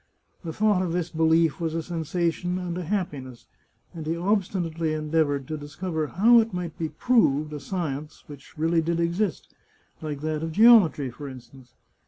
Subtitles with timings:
[0.43, 3.45] The thought of this belief was a sensation and a happiness,
[3.93, 7.59] and he obstinately endeavoured to discover how it might be proved a.
[7.59, 9.53] science which really did exist,
[10.01, 11.75] like that of geometry, for instance.